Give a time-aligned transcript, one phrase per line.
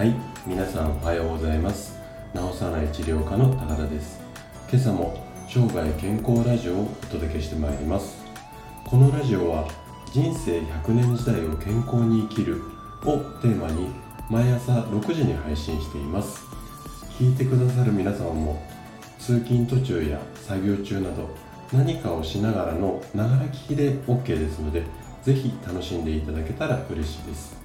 [0.00, 0.14] はい
[0.46, 2.00] 皆さんおはようございます。
[2.32, 4.18] 治さない治療科の高田です。
[4.72, 8.24] 今朝も生涯健康ラジオをお届けしてまいります。
[8.86, 9.68] このラジオは
[10.10, 12.62] 人生100年時代を健康に生きる
[13.04, 13.88] をテーマに
[14.30, 16.46] 毎朝6時に配信しています。
[17.18, 18.66] 聞いてくださる皆様も
[19.18, 21.28] 通勤途中や作業中など
[21.74, 24.82] 何かをしながらのながら聞きで OK ですので
[25.22, 27.59] ぜひ楽しんでいただけたら嬉しいです。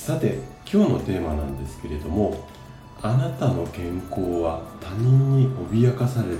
[0.00, 2.48] さて今日のテーマなんですけれども
[3.02, 6.38] あなたの健康は他人に脅かされる。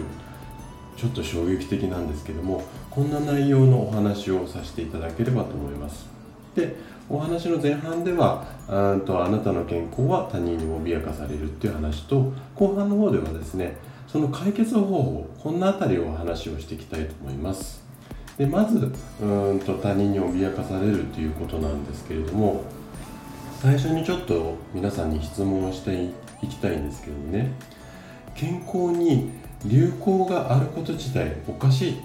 [0.97, 6.07] ちょっと衝撃的なんですけどもこんな内容のお話をさせていただければと思います。
[6.57, 6.75] で
[7.11, 13.77] お話の前半ではあとあなたの健康は他人に脅かされるっていう話と後半の方ではですね
[14.09, 17.85] その解決方法こんなあたりをお話をしていきたいと思います。
[18.39, 22.65] でまずうんと他人に脅かされるということなんですけれども
[23.61, 26.05] 最初にちょっと皆さんに質問して
[26.43, 27.53] いきたいんですけどね。
[28.35, 29.33] 健康に
[29.67, 32.01] 流行があること自体おかしい。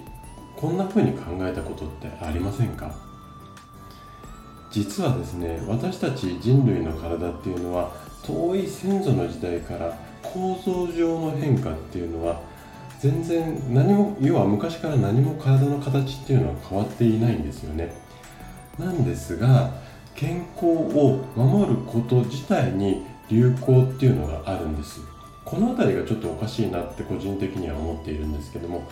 [0.54, 2.94] こんな風に考えたことってありませんか？
[4.70, 7.90] 実はですね私たち人類の体っていうのは
[8.22, 12.42] 遠い先祖の時代から構造上の変化っていうのは
[13.00, 17.94] 全然何も要は昔から何も体の形っていうのは変わっていないんですよね。
[18.78, 19.85] なんですが
[20.16, 25.00] 健康を守ること自体に流行っていうのがあるんです。
[25.44, 28.88] この辺りがちょっとおかしいなって個人的には思っているんですけども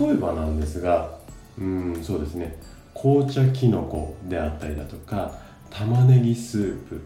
[0.00, 1.18] 例えばなんですが
[1.58, 2.58] うんそうですね。
[2.94, 5.32] 紅茶きのこであったりだとか
[5.68, 7.02] 玉ねぎスープ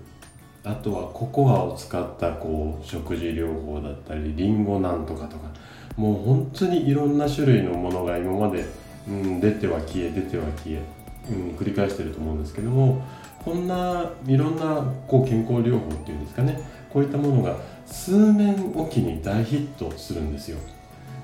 [0.62, 5.50] あとはココアを使ったこう食事療法だったりりんごなんとかとか
[5.96, 8.66] もう本当にいろんな種類のものが今まで、
[9.08, 10.82] うん、出ては消え出ては消え、
[11.30, 13.02] うん、繰り返してると思うんですけども
[13.44, 16.61] こんないろんなこう健康療法っていうんですかね。
[16.93, 17.56] こういったものが
[17.87, 20.59] 数年おきに大ヒットするんですよ。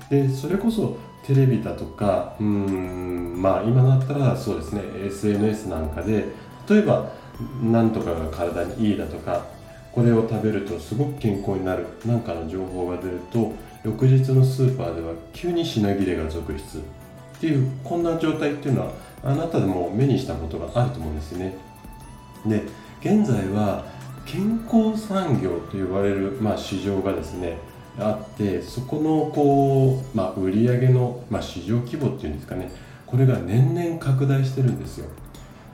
[0.09, 6.25] でそれこそテレビだとかうんまあ今だったらそうですね SNS なんかで
[6.69, 7.11] 例えば
[7.63, 9.45] 何とかが体にいいだとか
[9.91, 13.53] これを食べるとすごく健康になるなんかの情報が出ると
[13.83, 16.81] 翌日のスーパーでは急に品切れが続出っ
[17.39, 18.91] ていうこんな状態っていうのは
[19.23, 21.55] あなたでも目にしたことがあると思うんですよね。
[22.45, 22.63] で
[23.01, 23.85] 現在は
[24.25, 27.57] 健康産業と呼ばれる、まあ、市場がですね
[27.99, 32.71] あってそこのこう、まあ、売上の、まあ、市場規模っていうんですかね
[33.05, 35.07] これが年々拡大してるんですよ。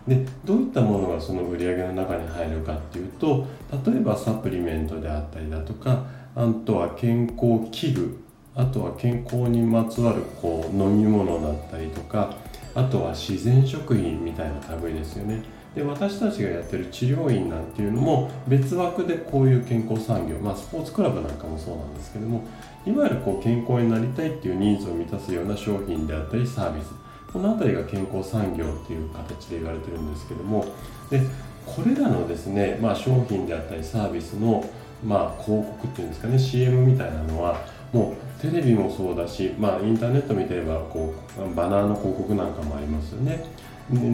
[0.07, 3.45] でどういったものがその売り上げの中に入るかっていうと
[3.85, 6.05] 例えばサプリメントであったりだとか
[6.35, 8.23] あとは健康器具
[8.55, 12.35] あとは健康にまつわるこう飲み物だったりとか
[12.73, 15.43] あとは自然食品みたいな類ですよね。
[15.75, 22.45] で私たちがやってる治療院なんていうのも別枠でこういう健康産業、まあ、スポーツクラブなんかもそうなんですけども
[22.85, 26.91] いわゆるこう健康になりたいっていうニーズを満たすような商品であったりサービス
[27.31, 30.65] この辺りが健康産業っていう形で言われてるんですけども
[31.09, 31.21] で
[31.65, 34.69] これらのですね、まあ、商品であったりサービスの、
[35.05, 37.61] まあ、広告っていうんですかね CM みたいなのは
[37.93, 43.43] もうテレビもそうだし、まあ、インターネット見てればこうバナーの広告なんかもありますよね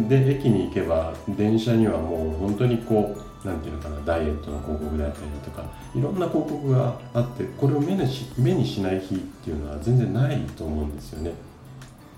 [0.09, 5.63] で駅に行けば電車にはもう本当にこう何て言うのかなダイエットの広告であったりだとか
[5.95, 11.33] いろんな広告があってこれを目にし目にしない日っていうのは全然ないと思うんですよね。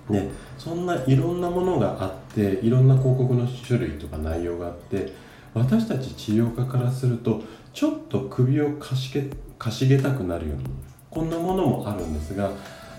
[0.10, 0.28] ね、
[0.58, 5.14] そんないろんなものがあっていろんな広告の種類とか内容があって
[5.54, 7.44] 私たち治療家からすると
[7.74, 10.64] ちょっと首をかしげかしげたくなるように
[11.12, 12.52] こんなものもあるんですが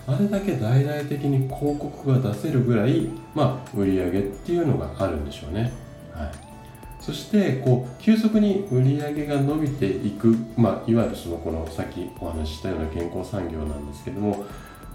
[0.06, 5.72] あれだけ大々的に広告が出せるぐらい、まあ、売り上げっていうのがあるんでしょうね。
[6.12, 6.30] はい、
[7.00, 14.44] そしてこう急速に売り上げが伸びていく、まあ、いわゆるそのこのさっきお話ししたような健康産業なんですけども、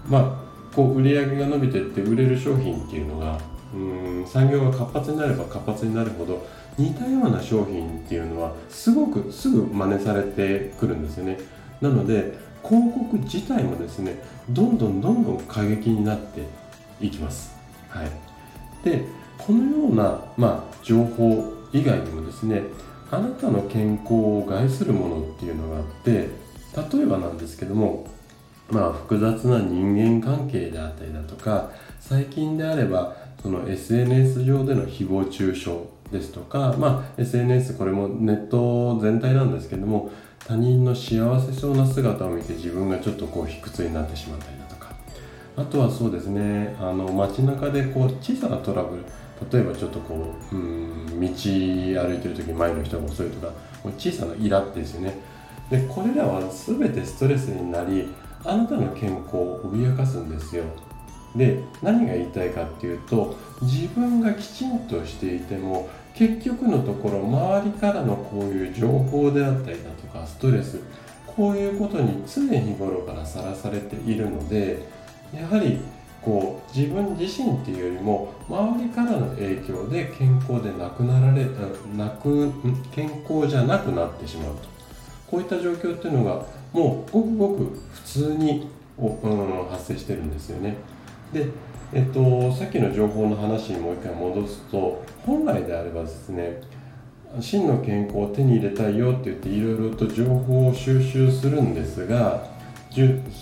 [0.06, 3.38] まあ、こう売り上げが伸びてって売れる商品っていうのが
[3.74, 6.46] うん産業が活発になれば活発になるほど
[6.78, 11.38] 似たような商品っていうのはすごくすぐ真似されてくるんですよね。
[11.80, 14.16] なので広告自体もですね
[14.50, 16.42] どんどんどんどん過激になって
[17.00, 17.54] いきます。
[17.88, 18.10] はい、
[18.84, 19.04] で
[19.38, 22.62] このような、まあ、情報以外にもですね
[23.10, 26.28] あなたの健康を害するものっていうのがあって
[26.94, 28.06] 例えばなんですけども
[28.70, 31.70] まあ複雑な人間関係であったりだとか
[32.00, 35.70] 最近であればその SNS 上での誹謗中傷
[36.10, 40.10] ですとか、まあ、SNS これもネット全体なんですけども
[40.46, 44.92] 他人の幸せそうな姿を見て自分がちょっとこう卑屈になってしまったりだとか。
[45.56, 49.04] あとはそうですねあの街中でこう小さなトラブル
[49.50, 53.52] 例えばちょっとこううん道歩いてる時前の人が遅いとか
[53.98, 55.14] 小さなイラってですよね。
[55.70, 58.08] でこれらは全てストレスになり
[58.44, 60.64] あなたの健康を脅かすんですよ。
[61.34, 70.80] で何が言いたいかっていうと自分がきちんとしていても結局のところ周りからのこういう情報であったりだとかストレス
[71.26, 74.88] こういうことに常日頃からさらされているので
[75.34, 75.78] やはり
[76.22, 81.46] こう自分自身っていうよりも周りからの影響で健康でなくなられ
[81.94, 82.50] なく
[82.90, 84.62] 健康じゃなくなってしまうと
[85.30, 88.68] こういった状況っていうのがもうごくごく普通に、
[88.98, 90.76] うん、発生してるんですよね。
[91.32, 91.48] で、
[91.92, 96.60] えっと、さっきの情報の話にもう一回戻すと本来であればですね
[97.40, 102.48] 真の健康を手に入れたいよって言っていろいろと情報を収集するんですが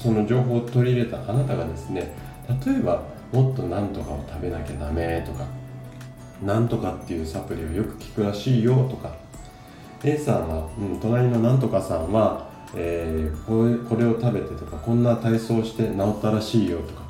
[0.02, 2.12] その情報を取り入れたあなたがですね
[2.66, 3.02] 例えば
[3.32, 5.44] もっと何とかを食べなきゃダメとか
[6.42, 9.14] なんとかっていうサプリをよく効くらしいよとか
[10.02, 17.03] A さんは、うん、隣のなんとかさんは、えー、これを食べてとかこんな体操して治ったらしいよとか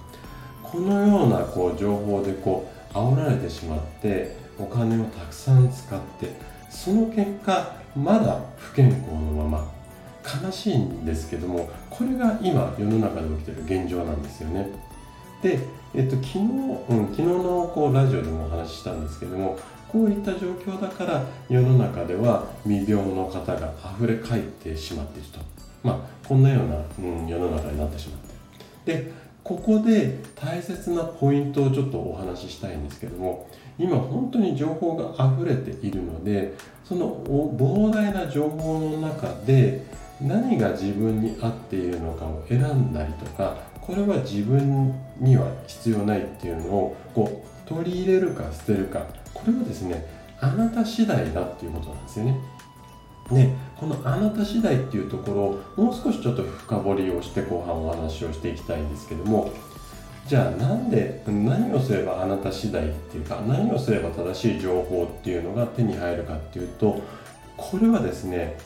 [0.74, 6.32] このようなこう情報でこう煽られてしまってお金をたくさん使って
[6.68, 9.72] その結果まだ不健康のまま
[10.42, 14.68] 悲しいんですけどもこれが今世の中で起きてる現状なんですよね。
[15.42, 15.60] で、
[15.94, 19.56] えっと、昨日、うん、昨日のこうラジオでもお話ししたんですけども
[19.92, 25.38] こういった状況だから世の中では未病の方が溢れ返ってしまっていると。
[25.84, 28.20] まあこんなような、うん、世の中になってしまっ
[28.84, 29.04] ている。
[29.04, 33.46] でここで大切なポイントをちょっとお話ししたいんですけども
[33.78, 39.84] 今本当に情報が溢れているのでその膨大な情報の中で
[40.20, 50.06] 何が自分に合っているのかを選んだりとかこれは自分には必要ないっていうのをこう取り入れるか捨てるかこれはですね
[50.40, 52.53] あなた次第だっていうことなんですよね。
[53.30, 55.32] でこのあなた次第っていうとこ
[55.76, 59.50] ろをもう少しちょっと深掘りをして後半お話をしていきたいんですけども
[60.26, 67.02] じゃあなんで何をすればあなた次第っていうか何をすれば正しい情報っていうのが手に入るかっていうと
[67.56, 68.56] これはですね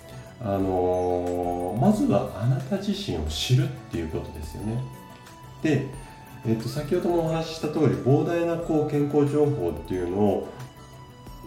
[0.41, 4.81] あのー、まずはあなた自身を知るっていうことですよね。
[5.63, 5.87] で、
[6.47, 10.49] えっと、先ほどもお話しした通り膨大なこう健康情報っていうのを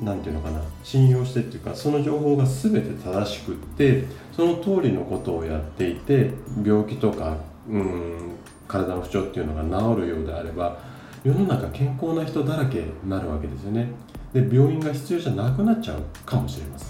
[0.01, 6.31] 何て言うのかな信用してっていうかその情報が全て正しくってその通りのことをやっていて
[6.65, 7.37] 病気とか
[7.69, 8.35] うん
[8.67, 10.79] 体の不調っていうのが治るようであれば
[11.23, 13.91] 世の中健康な人だらけになるわけですよね。
[14.33, 16.87] で病院が必要じゃなくなっちゃうかもしれません。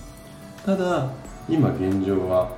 [0.65, 1.09] ただ
[1.49, 2.55] 今現状は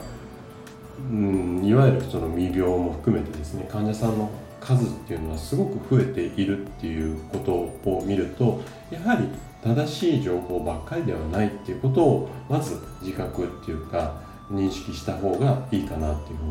[1.09, 4.29] うんいわゆるその未病も含めてですね患者さんの
[4.59, 8.61] 数っていうのはすごく増えているっていうことを見ると
[8.91, 9.27] やはり
[9.63, 14.21] 正しい情報ばっかりではないっていうことをまず自覚っていうか
[14.51, 16.47] 認識した方がいいかなっていうふう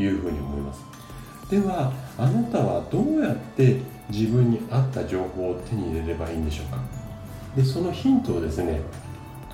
[0.00, 0.84] にううに思います。
[1.50, 6.78] ではあなたはどうやって自分に合った情報を手に入れればいいんでしょうか？
[7.54, 8.80] でそのヒントをですね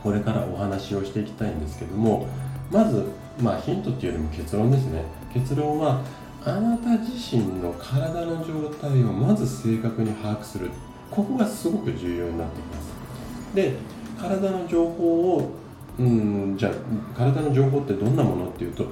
[0.02, 2.26] これからお話をしていきたいんですけども
[2.70, 3.04] まず
[3.40, 5.02] まあヒントっていうよりも結論ですね。
[5.34, 6.02] 結論は
[6.44, 10.70] あなた自身の体の状態をまず正確に把握する。
[11.14, 13.54] ここがすごく重要になってきます。
[13.54, 13.74] で
[14.18, 15.50] 体の情報を
[15.98, 16.72] うんじゃあ
[17.16, 18.86] 体の情報ってどんなものっていうと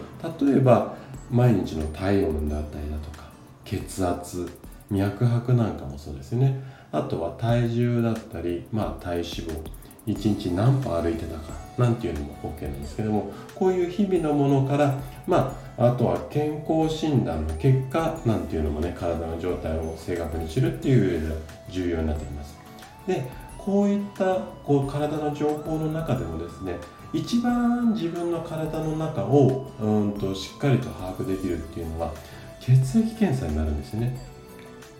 [0.45, 0.95] 例えば
[1.30, 3.25] 毎日の体温だったりだとか
[3.64, 4.47] 血圧
[4.90, 6.62] 脈拍なんかもそうですね。
[6.92, 9.62] あとは体重だったり、まあ、体脂肪
[10.09, 22.58] 1日何歩歩いてたかなんていうのも OK なんですけどもこういう日々のものからまああとは健康診断の結果なんていうのもね体の状態を正確に知るっていう上では重要になってきます。
[23.06, 23.25] で
[23.56, 26.76] こういったこう体の情報の中でもですね
[27.14, 32.12] 一番自分の体の中をうんとしっかりと把握できるっていうのは
[32.60, 34.16] 血液検査になるんですよね、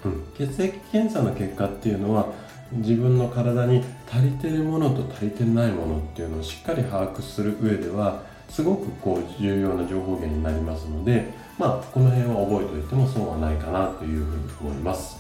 [0.07, 2.33] うん、血液検査の結果っていうのは
[2.73, 15.19] 自分の体に足りてるものと足りてないものっていうのをしっかり把握する上ではすごくこう重要な情報源になりますのでまあこの辺は覚えておいても損はないかなというふうに思います。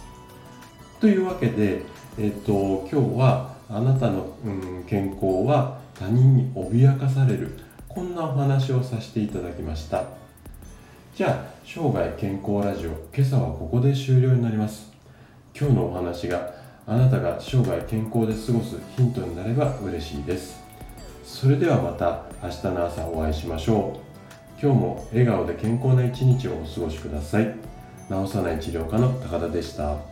[1.00, 1.82] というわけで
[2.18, 7.58] えっと、今日はあなたの、うん、健康は他人に脅かされる
[7.88, 10.04] こんなお話をさせていただきました。
[11.14, 14.92] じゃあ生涯健康ラジオ今朝はここで終了になります。
[15.58, 16.52] 今日のお話が
[16.86, 20.69] あなたが生涯健康で過ごすヒントになれば嬉しいです。
[21.30, 27.54] それではまた明日の朝お会いしましょう今日も笑顔で健康な一日をお過ごしください
[28.08, 30.09] 治さない治療科の高田でした。